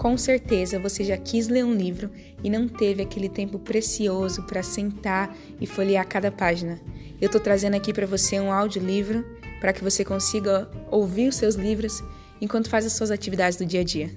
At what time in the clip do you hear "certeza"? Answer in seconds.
0.16-0.78